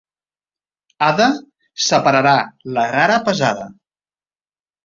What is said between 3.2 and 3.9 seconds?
pesada.